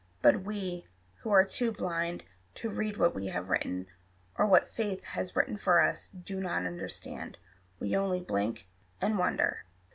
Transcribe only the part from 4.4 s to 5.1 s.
what faith